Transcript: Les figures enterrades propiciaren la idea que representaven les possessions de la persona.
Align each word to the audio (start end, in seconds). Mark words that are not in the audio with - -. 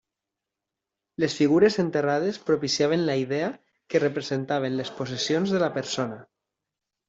Les 1.23 1.35
figures 1.39 1.77
enterrades 1.83 2.41
propiciaren 2.49 3.05
la 3.11 3.19
idea 3.27 3.53
que 3.89 4.03
representaven 4.07 4.81
les 4.83 4.93
possessions 4.99 5.57
de 5.57 5.65
la 5.69 5.73
persona. 5.81 6.23